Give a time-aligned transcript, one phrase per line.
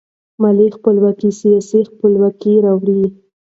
[0.41, 3.03] مالي خپلواکي سیاسي خپلواکي راوړي.